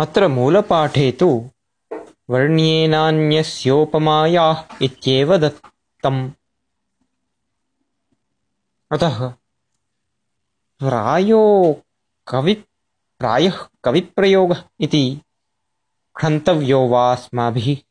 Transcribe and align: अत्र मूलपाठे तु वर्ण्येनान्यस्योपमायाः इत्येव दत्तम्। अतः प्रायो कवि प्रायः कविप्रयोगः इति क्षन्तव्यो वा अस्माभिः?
अत्र 0.00 0.28
मूलपाठे 0.28 1.12
तु 1.12 1.50
वर्ण्येनान्यस्योपमायाः 2.30 4.62
इत्येव 4.82 5.36
दत्तम्। 5.36 6.30
अतः 8.92 9.32
प्रायो 10.78 11.76
कवि 12.28 12.64
प्रायः 13.18 13.58
कविप्रयोगः 13.84 14.62
इति 14.80 15.20
क्षन्तव्यो 16.16 16.88
वा 16.88 17.12
अस्माभिः? 17.12 17.89